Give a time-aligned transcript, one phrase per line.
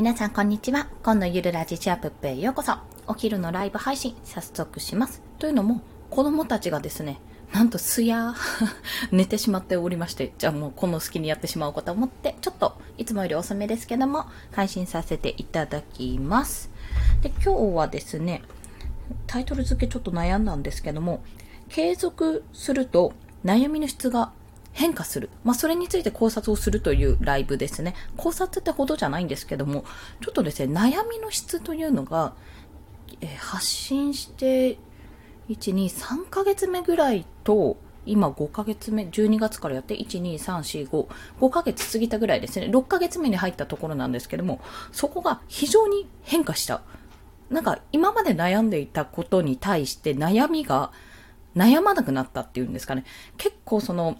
[0.00, 0.88] 皆さんこんにちは。
[1.02, 2.72] 今のゆるラジチアップへようこそ。
[3.06, 5.20] お昼のライブ配信、早速します。
[5.38, 7.20] というのも、子供たちがですね、
[7.52, 8.34] なんとすや
[9.12, 16.70] 寝てしまっておりまして、じゃあもうこの隙にやってしまおうかと思って、ちょっといつもより遅めですけども、配信させていただきます。
[17.20, 18.40] で、今日はですね、
[19.26, 21.22] タイトル付けちょっと悩んだんですけども、
[21.68, 23.12] 継続すると
[23.44, 24.32] 悩みの質が
[24.72, 25.30] 変化する。
[25.44, 27.94] まあ、それについて考察をするというライブですね。
[28.16, 29.84] 考察ってほどじゃないんですけども、
[30.20, 32.34] ちょっとですね、悩みの質というのが、
[33.20, 34.78] えー、発信して、
[35.48, 37.76] 1、2、3ヶ月目ぐらいと、
[38.06, 41.08] 今5ヶ月目、12月からやって、1、2、3、4、5、
[41.40, 42.66] 5ヶ月過ぎたぐらいですね。
[42.66, 44.60] 6ヶ月目に入ったところなんですけども、
[44.92, 46.82] そこが非常に変化した。
[47.50, 50.92] なんか今まで悩んでいたことに対して悩みが
[51.56, 53.04] 悩まなくなったっていうんですかね。
[53.36, 54.18] 結構その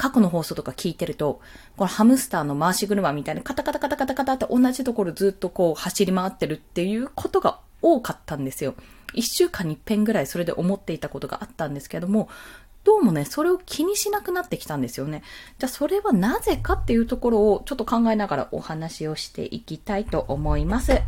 [0.00, 1.42] 過去の放送とか聞いてると、
[1.76, 8.74] このハムスターの回し車みたいにカタカタカタカタカタって同じところずっとこう走り回ってるっていうことが多かったんですよ。
[9.12, 12.30] 一週間に一遍ぐらいそれで思っていたことがあったんですけども、
[12.82, 15.22] どうもね、それを気にしなくなってきたんですよね。
[15.58, 20.98] じゃあそれはなぜかっていうところをちょっと考えながらお話をしていきたいと思います。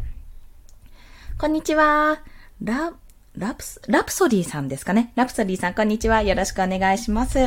[1.38, 2.20] こんにちは。
[2.62, 2.92] ラ、
[3.38, 5.12] ラプス、ラプソディさんですかね。
[5.16, 6.20] ラプソディさん、こんにちは。
[6.20, 7.38] よろしくお願いします。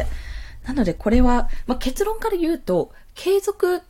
[0.66, 3.82] なのでこれは、まあ、結論から言うと、継続っ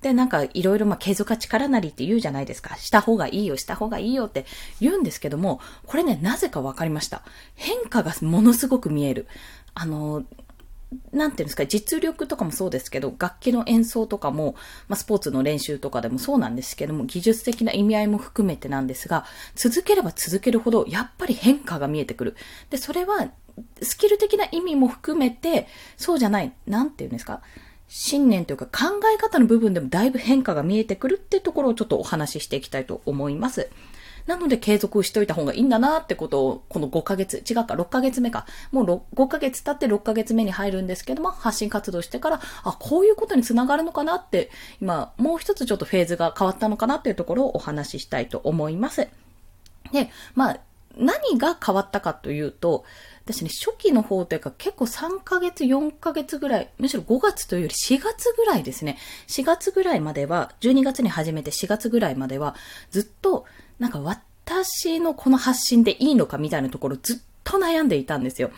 [0.00, 2.76] てなんかいろいろま継続は力なりって言うじゃないですか。
[2.76, 4.44] した方がいいよ、した方がいいよって
[4.80, 7.22] 言うんですけども、これね、なぜかわかりました。
[7.54, 9.26] 変化がものすごく見える。
[9.74, 10.24] あの、
[11.12, 14.54] なんていうんですか、実力とかもそうですけど、楽器の演奏とかも、
[14.88, 19.24] まあ、スポーツの練習とかでもそうなんですけども、技術的な意味合いも含めてなんですが、
[19.56, 22.36] 続ければ続けるほど、やっぱり変化が見えてくる。
[22.70, 23.28] で、それは
[23.82, 27.40] スキル的な意味も含めて、そうじゃない、なんていうんですか？
[27.88, 33.70] 信念というか考え方の部分でもだいぶ変化が見えてくるってところをちょっとお話ししていきたいと思います。
[34.26, 38.44] なので継続しておいた方がいいんだなってことを、この5ヶ月、違うか、6ヶ月目か。
[38.72, 49.06] もう5ヶ月経って6ヶ月目に入るんですけども、発信活動してから、あ、こういうことにつながるのかなって、今、もう一つちょっとフェーズが変わったのかなっていうところをお話ししたいと思います。
[49.92, 50.60] で、まあ、
[50.96, 52.84] 何が変わったかというと、
[53.26, 58.98] 私ね、初期の方というか結構3ヶ月、4ヶ月ぐらい、むしろ5月というより4月ぐらいですね。
[59.26, 62.54] 4月ぐらいまでは、12月に始めて4月ぐらいまでは、
[62.92, 63.44] ずっと、
[63.80, 68.52] なんか私のこの発信でいいのかみたいなところずっと悩んでいたんですよ。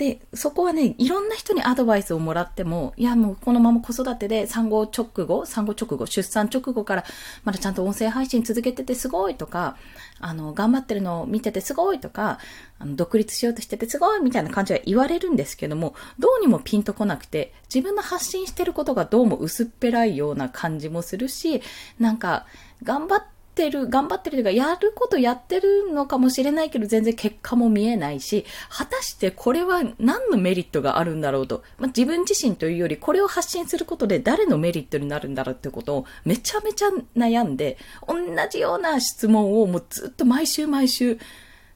[0.00, 7.04] で、そこはね、いろんな人にアドバイスをもらっても、いや、もうこのまま子育てで産後直後、産後直後、出産直後から、
[7.44, 9.76] まだちゃんと音声配信続けててすごいとか、
[10.18, 12.38] あの、頑張ってるのを見ててすごいとか、
[12.78, 21.60] あの、独立しようとしててすごいみたいな感じは言われるんですけども、どうにもピンとこなくて、自分の発信してることがどうも薄っぺらいような感じもするし、
[21.98, 22.46] なんか、
[22.82, 23.22] 頑張っ
[23.54, 31.62] て、ってる、頑張ってるというか、やることやってるのかもしれないけど、全然結果も見えないし、果たしてこれは何のメリットがあるんだろうと。
[31.78, 38.16] まあ、自分自身というより、これを発信することで誰のメリットになるんだろうってことをめちゃめちゃ悩んで、同
[38.50, 41.18] じような質問をもうずっと毎週毎週、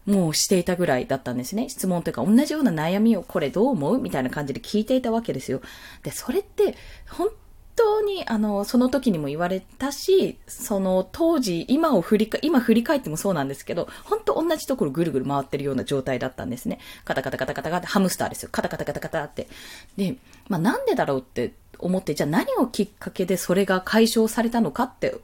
[0.07, 1.71] もうしていたぐらいだったんですね。
[1.71, 5.63] 質問というか、同じような悩みをこれどう思うみたいな感じで聞いていたわけですよ。
[6.03, 6.77] で、それって、
[7.09, 7.31] 本
[7.77, 16.79] 当に、あの、その時にも言われたし、その当時、今を振りか、今振り返ってもそうなんですけど、本当同じところぐるぐる回ってるような状態だったんですね。
[17.05, 18.49] カタカタカタカタカタ、ハムスターですよ。
[18.53, 19.49] カタカタカタカタって。
[19.97, 20.17] で、
[20.49, 25.17] まあなんでだろうって思って、じゃあ何をきっかけでそれが解消されたのかって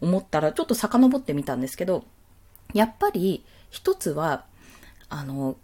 [0.00, 2.04] 思ったら、ちょっと遡ってみたんですけど、
[2.74, 4.44] やっぱり一つは、
[5.08, 5.56] あの、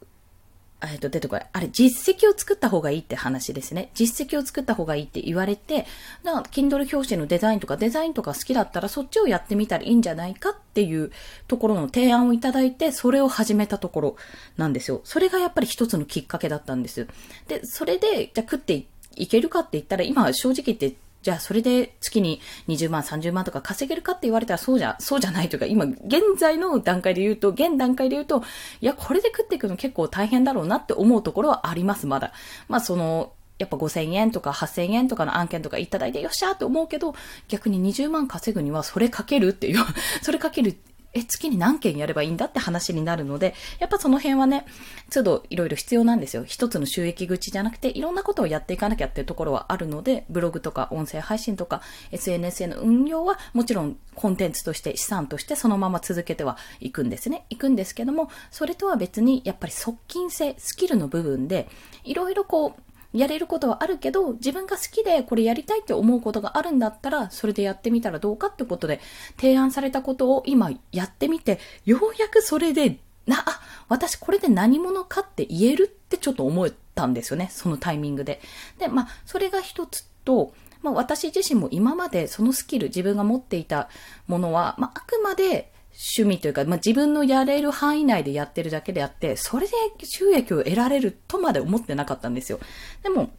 [0.83, 1.41] えっと、出てこい。
[1.51, 3.91] あれ、実績を作った方がいいって話ですね。
[3.95, 5.87] 実績を作った方がいいって言われて、
[6.23, 11.13] だから、Kindle 表紙のデザインとかデザインとか好きだったらそっちをやってみたらいいんじゃないかっていう
[11.49, 14.17] ところの提案をいただいて、それを始めたところ
[14.59, 15.01] なんですよ。
[15.05, 17.09] それがやっぱり一つのきっかけだったんです。
[17.49, 18.87] で、それで、じゃ食って
[19.17, 20.95] いけるかって言ったら、今正直言って
[21.27, 28.45] じゃあそれで月に20万、30万とか稼げるかって言われたらそうじゃ、そうじゃないというか、今現在の段階で言うと、現段階で言うと、
[28.81, 32.31] いや、これで食っていくの結構大変だろうなって思うところはあります、まだ。
[32.69, 37.17] まあその、やっぱ5000円とか8000円とかの案件とかいただいてよっしゃーって思うけど、
[37.49, 39.85] 逆に20万稼ぐにはそれかけるっていう、
[40.23, 40.77] それかける
[41.17, 44.67] え、月に何件やればいいんだって話になるので、やっぱその辺はね、
[45.11, 46.45] 都度いろいろ必要なんですよ。
[46.45, 51.81] 一つの収益口じゃなくて、いろんなことをやっていかなきゃっていうところはあるので、ブログとか音声配信とか
[52.13, 57.47] SNS への運用はもちろんコンテンツとして資産としてそのまま続けてはいくんですね。
[57.49, 61.69] いくんですけども、それとは別にやっぱり側近性、スキルの部分で、
[62.05, 69.01] いろいろこう、やれることはあるけど、自分が好きでこれやりたいって思うことがあるんだったら、それでやってみたらどうかってことで、
[69.37, 77.49] 提案されたことを今やってみて、ようやくそれで、な、あ、私これで何者かって言えるってちょっと思ったんですよね。
[77.51, 78.41] そのタイミングで。
[78.79, 83.89] で、まあ、それが一つと、まあ、私自身も今までそのスキル、自分が持っていた
[84.27, 89.73] ものは、まあ、あくまで趣味というか、まあ、自分のやれる範囲内でやってるだけであって、それで
[90.05, 92.61] 収益を得られるとまで思ってなかったんですよ。
[93.03, 93.31] でも、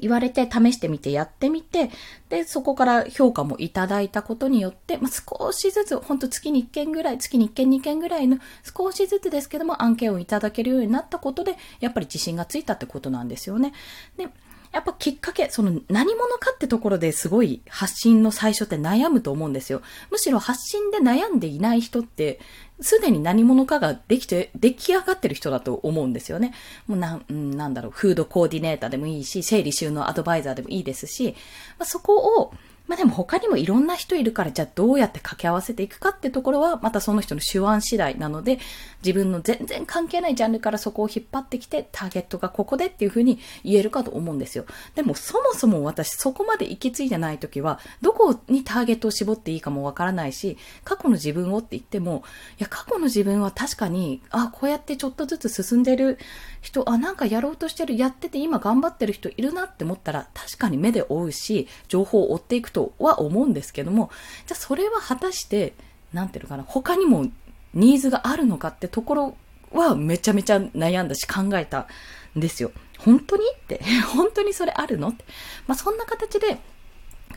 [0.00, 1.90] 言われて試してみてやってみて、
[2.28, 8.38] で、そこから評価もいただいたことによって、まあ、少しずつ、ほんと月に1件ぐらい、月に1件2件ぐらいの
[8.76, 13.72] 少しずつですけども案件をいただけるようになったことで、やっぱり自信がついたってことなんですよね。
[14.16, 14.28] で、
[14.74, 19.82] やっぱきっかけ、その何者かってところですごい発信の最初って悩むと思うんですよ。
[20.10, 22.40] むしろ発信で悩んでいない人って、
[22.80, 26.54] すでに何者かができて、出来上がってる人だと思うんですよね。
[26.88, 31.36] もうなん、なんだろう、フードコーディネーターでもいいし、整理収納アドバイザーでもいいですし、
[31.78, 32.52] まあ、そこを、
[32.86, 38.58] まあでも他にもいろんな人いるから、じゃあどうやって掛け合わせていくかってところは、またその人の手腕次第なので、
[39.02, 44.66] 自分の全然関係ないジャンルからそこを引っ張ってきて、ターゲットがここでっていうふうに言えるかと思うんですよ。
[44.94, 52.22] でもそもそも私そこまで行き着いてない時は、どこにターゲットを絞っていいかもわからないし、過去の自分をって言っても、
[52.58, 56.18] いや過去の自分は確かに、あ、こうやってちょっとずつ進んでる
[56.60, 64.10] 人、あ、なんかやろうとしてる、やってて今頑張ってる人いるなって思ったら、確かに目で追うし、情報を追っていくととは思うんですけども、
[64.46, 65.74] じゃあそれは果たして、
[66.12, 67.26] なんていうのかな、他にも
[67.74, 69.36] ニーズがあるのかってところ
[69.72, 71.86] はめちゃめちゃ悩んだし考えた
[72.36, 72.72] んですよ。
[72.98, 73.80] 本当にって、
[74.14, 75.08] 本当にそれあるの？
[75.08, 75.24] って？
[75.66, 76.58] まあそんな形で、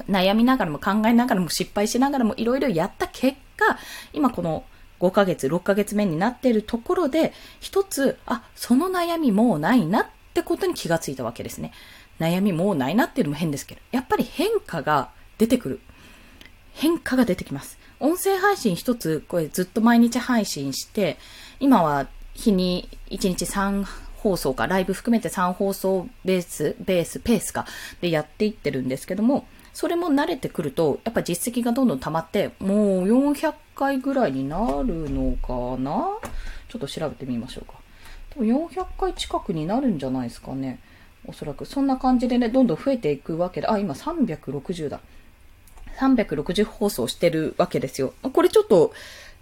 [0.10, 3.78] 悩みながらも考えながらも失敗しながらもいろいろやった結果、
[4.14, 4.64] 今この
[5.00, 11.72] 5ヶ月、6ヶ月目になっているところで、一つ、あ、その悩みもうないなってことに気がついたわけですね。
[12.20, 15.80] 悩みもうないなっていうのも変ですけど、やっぱり変化が出てくる。
[16.74, 17.78] 変化が出てきます。
[18.00, 21.18] 音声配信一つ、これずっと毎日配信して、
[21.60, 23.86] 今は日に1日3
[24.18, 27.66] 放送か、ライブ含めて3放送ベース、ベース、ペースか、
[28.02, 36.20] でやっていってるんですけども、それも慣れてくると、やっぱ実績がどんどん溜まって、もう400回ぐらいになるのかな？
[36.68, 37.74] ちょっと調べてみましょうか。
[38.32, 40.80] 多分400回近くになるんじゃないですかね。
[41.26, 41.66] おそらく。
[41.66, 45.00] そんな感じでね、どんどん増えていくわけで、あ、今360だ。
[45.98, 48.14] 360放送してるわけですよ。
[48.34, 48.94] これちょっと、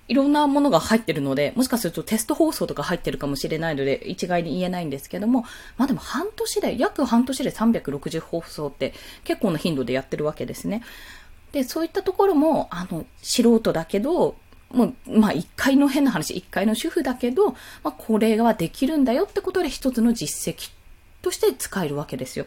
[0.07, 5.46] いろんなものが入ってるので、もしかするとテスト放送とか入ってるかもしれないので、一概に言えないんですけども、
[5.78, 8.94] まあでも半年で、約半年で360放送って
[9.24, 10.84] 結構な頻度でやってるわけですね。
[11.52, 14.36] で、そういったところも、あの、素人だけど、
[14.72, 17.56] もう、まあ、一回の変な話、一回の主婦だけど、ま
[17.86, 20.72] あ、これはできるんだよってことで一つの実績
[21.22, 22.46] として使えるわけですよ。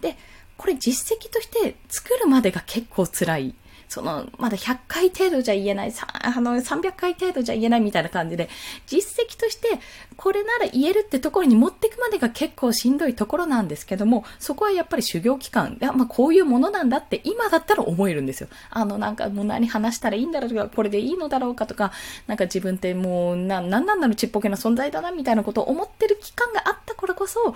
[0.00, 0.16] で、
[0.56, 3.54] これ実績として作るまでが結構辛い。
[3.88, 5.92] その、まだ100回程度じゃ言えない、
[6.22, 8.48] あの、300回程度じゃ言えないみたいな感じで、
[8.86, 9.68] 実績として、
[10.16, 18.48] これなら言えるってところに持っていくまでが結構しんどいところなんですけども、そこはやっぱり修行期間、いや、まあ、こういうものなんだって今だったら思えるんですよ。
[18.70, 21.92] あの、なんかもう何話したらいいんだろうとか、これでいいのだろうかとか、
[22.26, 27.54] なんか自分ってもう、な、なんなんだろうちっぽけな存在だなみたいなことを思ってる期間があったからこそ、あっ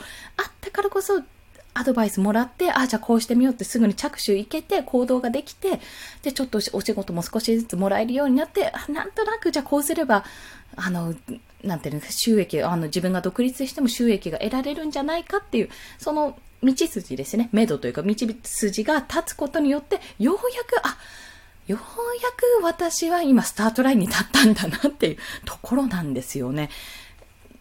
[0.60, 1.22] たからこそ、
[1.78, 5.80] アドバイスもらって、あ、じゃあこうしてみようってすぐに着手いけて、行動ができて、
[6.22, 10.25] で、ちょっとお仕事も少しずつもらえるようになって、なんとなくじゃあこうすれば、
[10.75, 11.14] あの、
[11.62, 17.49] なんていうの、収益、あの、自分が独立しても収益が得られるんじゃないかっていう、その道筋ですね。
[17.52, 20.99] 目処というか道筋が立つことによって、ようやく、あ、
[21.68, 26.70] ようやく私は今スタートラインに立ったんだなっていうところなんですよね。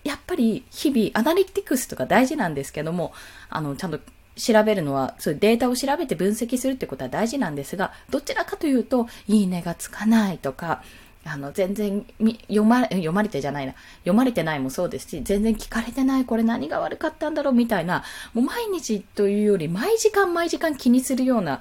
[0.07, 3.13] やっぱり日々アナリティクスとか大事なんですけども、
[3.49, 3.99] あの、ちゃんと
[4.37, 10.81] 調べるのは、そういうデータを調べて分析するってことは大事なんですが、どちらかというと、いいねがつかないとか、
[11.25, 12.05] あの、全然
[12.43, 13.73] 読まれ、読まれてじゃないな。
[13.99, 21.59] 読まれてないもそうですし、全然聞かれてない、これ何が悪かったんだろうみたいな、もう毎日というより、毎時間毎時間気にするような、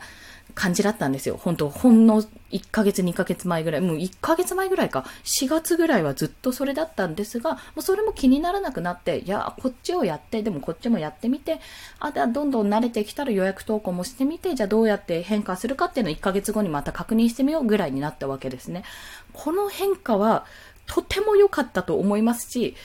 [0.54, 1.38] 感じだったんですよ。
[1.40, 11.60] 本当ほんの1ヶ月2ヶ月前ぐらい、もう1ヶ月前ぐらいか、4月ぐらいはずっとそれだったんですが、もうそれも気にならなくなって、いや、こっちをやって、でもこっちもやってみて、
[11.98, 18.84] あ、ではどんどん慣れてきたら予約投稿もしてみて、じゃあどうやって変化するかっていうのを1ヶ月後にまた確認してみようぐらいになったわけですね。
[19.32, 20.46] この変化は
[20.86, 22.76] とても良かったと思いますし、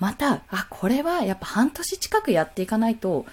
[0.00, 3.26] また、あ、これはやっぱ半年近くやっていかないと、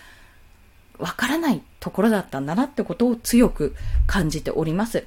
[1.00, 5.06] わからないところだったんだなってことを強く感じております。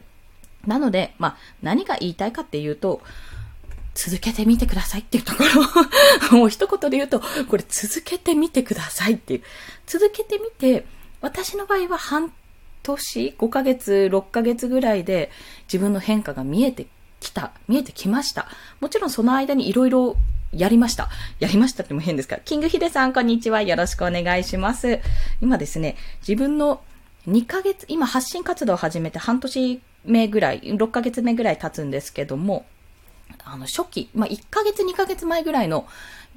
[0.67, 3.03] なので、まあ、何が言いたいかっていうと、
[3.95, 5.45] 続けてみてくださいっていうとこ
[6.31, 9.43] ろ もう一言で言うと、これ続けてみてくださいっていう。
[9.87, 10.85] 続けてみて、
[11.21, 12.33] 私の場合は半
[12.83, 15.31] 年、5ヶ月、6ヶ月ぐらいで
[15.73, 16.87] 自分の変化が見えて
[17.21, 18.49] きた、見えてきました。
[18.81, 20.17] もちろんその間にいろいろ
[20.53, 21.09] やりました。
[21.39, 22.43] やりましたっても変ですから。
[22.45, 23.63] キングヒデさん、こんにちは。
[23.63, 25.01] よろしくお願いします。
[25.41, 26.83] 今ですね、自分の
[27.29, 32.67] 2ヶ月、今発信活動を始めて半年目ぐらい、6ヶ月目ぐらい経つんですけども、
[33.45, 35.87] あの、初期、まあ、1ヶ月2ヶ月前ぐらいの、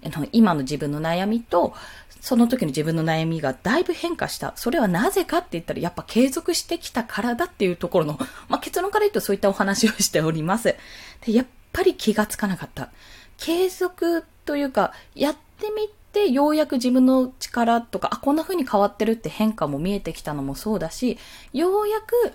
[0.03, 1.73] の、今の自分の悩みと、
[2.21, 4.53] その時の自分の悩みがだいぶ変化した。
[4.55, 8.19] それはなぜかって言ったら、やっぱ継続してきたからだっていうところの、
[8.49, 10.75] まあ、結論から言うとそういったお話をしております。
[11.25, 12.89] で、やっぱり気がつかなかった。
[13.37, 21.17] 継続というか、やってみて、ようやく自分の力とか、あ、こんな風に変わってるって変化も見えてきたのもそうだし、
[21.53, 22.33] ようやく、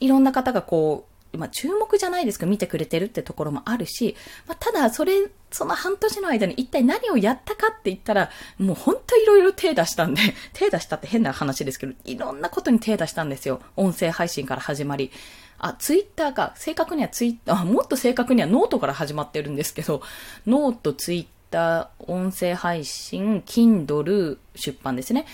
[0.00, 4.16] いろんな方がこう、まあ、注目じゃないですけど、見てくれてるってところもあるし、
[4.48, 13.60] まあ、ただ、それ、その半年の間に一体何をやったかって言ったら、もうほんといろいろ手出したんで、 手出したって変な話ですけど、いろんなことに手出したんですよ。
[13.76, 15.12] 音声配信から始まり。
[15.58, 16.52] あ、ツイッターか。
[16.56, 20.02] 正確にはツイッター、もっと正確にはノートから始まってるんですけど、
[20.46, 25.26] ノート、ツイッター、音声配信、Kindle、出版ですね。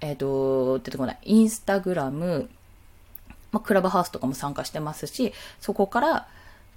[0.00, 1.18] えっ、ー、と、出てこない。
[1.22, 2.50] インスタグラム、
[3.54, 6.26] まあ、クラブハウスとかも参加してますし、そこから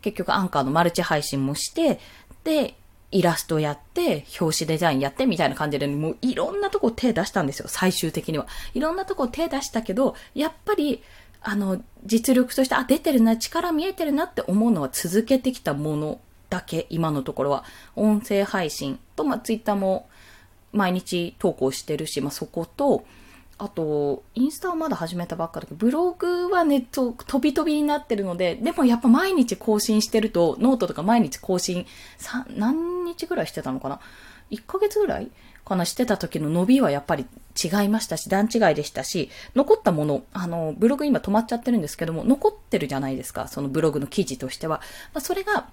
[0.02, 2.00] 結局アンカーのマルチ配信もして、
[2.44, 2.76] で、
[3.10, 8.48] イラストやって、表紙デザインやってみたいな感じで、もういろんなとこ手出したんですよ、最終的には。
[8.76, 11.02] いろんなとこ手出したけど、やっぱり、
[11.42, 16.20] あの、実力として、あ、出てるな、力見えてるなって思うのは続けてきたもの
[16.50, 17.64] だけ、今のところは。
[17.96, 20.08] 音声配信と、まあ、ツイッターも
[20.74, 23.06] 毎日投稿してるし、まあ、そこと、
[23.60, 31.86] あと、インスタはまだ始めたばっかだけど、ブログはね、と、飛び飛びになってるので、でもやっぱ毎日更新してると、ノートとか毎日更新、
[32.18, 34.00] さ、何日ぐらいしてたのかな
[34.52, 35.32] ?1 ヶ月ぐらい？
[35.66, 37.26] かなしてた時の伸びはやっぱり
[37.62, 44.82] 違いましたし、段違いでしたし、残ったもの、あの、ブログ今止まっちゃってるんですけども、残ってるじゃないですか、そのブログの記事としては。
[45.14, 45.68] まあ、それが、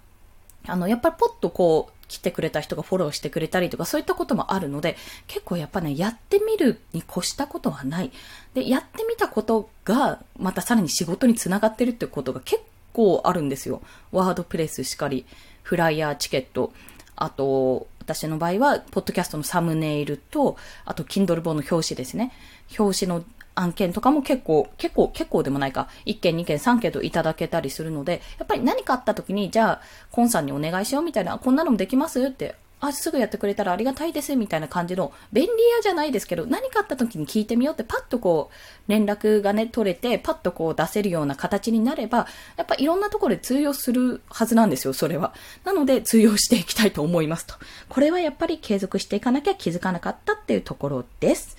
[0.66, 8.12] あの、やっぱりポッとこう、来てくれた人がフォローしてくれたりとか、そういったこともあるので、結構やっぱね、やってみるに越したことはない。
[8.52, 13.82] で、やってみたことが、またさらに仕事につながってるってことが結構あるんですよ。
[14.12, 15.26] ワードプレスしかり、
[15.62, 16.72] フライヤーチケット、
[17.16, 22.32] あと、私の場合は、ポッドキャストのサムネイルと、あと、Kindle 本の表紙ですね。
[22.78, 29.80] 表紙の案件とかも結構、結構、結構でもないか、1件、2件、3件といただけたりするので、やっぱり何かあった時に、じゃあ、
[30.10, 45.32] コンさんにお願いしようみたいな、こんなのもできますって、あ、すぐやってくれたらありがたいです、みたいな感じの、便利屋じゃないですけど、何かあった時に聞いてみようって、パッとこう、連絡がね、取れて、パッとこう出せるような形になれば、やっぱいろんなところで通用するはずなんですよ、それは。
[45.64, 47.54] なので、通用していきたいと思いますと。
[47.88, 51.56] これはやっぱり継続していかなきゃ気づかなかったっていうところです。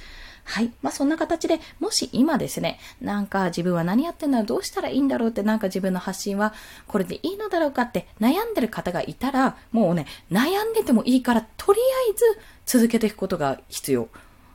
[0.48, 0.72] はい。
[0.84, 6.54] まあ、そんな形で、もし今ですね、なんか自分は何やってんだろう、どうしたらいいんだろうって、なんか自分の発信は
[6.88, 14.08] これでいいのだろうかって悩んでる方がいたら、もうね、悩んでてもいいから、とりあえず続けていくことが必要。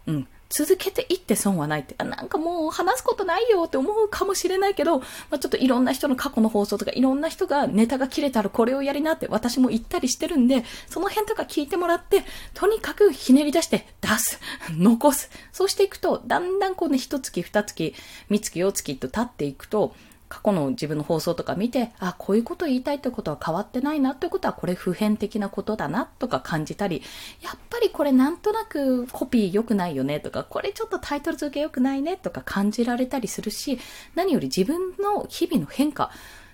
[0.06, 0.28] うん。
[0.50, 14.40] 続けていって損はないって、なんかもう話すことないよって思うかもしれないけど、まあ、ちょっといろんな人の過去の放送とかいろんな人がネタが切れたらこれをやりなって私も言ったりしてるんで、その辺とか聞いてもらって、とにかくひねり出して出す、
[14.70, 15.30] 残す。
[15.52, 17.94] そうしていくと、だんだんこうね、一月、二月、
[18.28, 19.94] 三月、四月と経っていくと、
[20.30, 27.02] 過去の自分の放送とか見て、あ、こういうこと言いたいってことは変わってないなってことは、これ普遍的なことだなとか感じたり、
[27.42, 33.80] やっぱりこれなんとなくコピー良くないよねとか、これちょっとタイトル付け良くないねとか感じられたりするし、
[34.14, 36.12] 何より自分の日々の変化、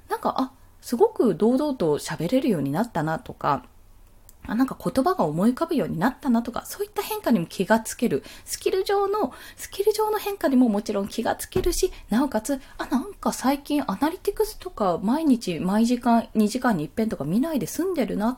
[0.09, 3.67] なんか、あ、すごく堂々と喋れるようになったなとか、
[4.47, 8.23] あ、なんか言葉が思い浮かぶようになったなとか、そういった変化にも気がつける。
[8.45, 18.37] スキル上の、スキル上の変化にももちろん気がつけるし、なおかつ、あ、なんか最近アナリティクスとか毎日、毎時間、2時間に一遍とか見ないで済んでるな、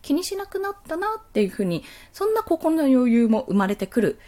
[0.00, 4.18] 気にしなくなったなっていうふうに、そんな心の余裕も生まれてくる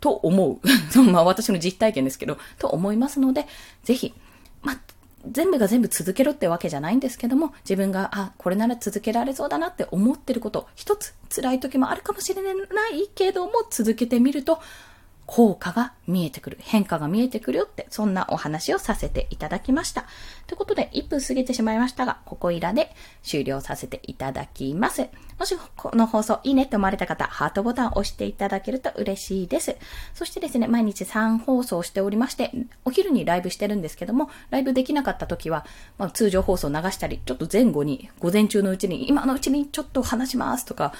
[0.00, 0.60] と思う。
[1.10, 3.46] まあ私の実体験ですけど、と思いますので、
[3.82, 4.14] ぜひ、
[4.62, 4.80] まあ、
[5.28, 14.60] 全部が全部続けろってわけじゃないんですけども、自分が、あ、これなら続けられそうだなって思ってること、一つ辛い時もあるかもしれないけども、続けてみると、
[15.26, 20.04] 効果が見えてくる、変化が見えてくるよって、そんなお話をさせていただきました。
[20.46, 25.08] ということで、1分過ぎてしまいましたが、ここいらで終了させていただきます。
[25.38, 29.76] もしこの放送いいねって思われた方、ハートボタンを押していただけると嬉しいです。
[30.14, 32.50] そしてですね、毎日3放送しておりまして、
[32.84, 35.64] お昼にライブしてるんですけども、ライブできなかった時は、
[35.98, 40.92] まあ、通常放送流したり、ちょっと前後に、午前中のうちに、今のうちにちょっと話しますとか、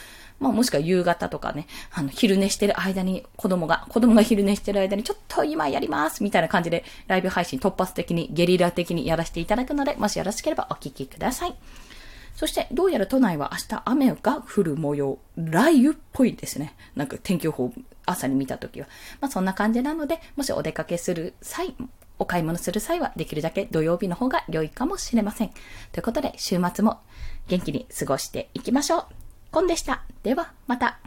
[0.43, 11.55] まあもしくは夕方とかね、あの、昼寝してる間に子供が、子供が昼寝してる間にちょっと今やりますみたいな感じでライブ配信突発的にゲリラ的にやらせていただくので、もしよろしければお聞きください。
[12.35, 15.19] そして、どうやら都内は明日雨が降る模様。
[15.37, 16.75] 雷雨っぽいですね。
[16.97, 17.73] なんか天気予報
[18.07, 18.89] 朝に見たときは。
[19.21, 21.75] まあそんな感じなので、もしお出かけする際、
[22.19, 25.51] お買い物する際はできるだけ土曜日の方が良いかもしれません。
[25.93, 27.01] ということで、週末も
[27.49, 29.22] 元気に過ごしていきましょう。
[29.53, 30.01] コンでした。
[30.23, 30.99] では、また。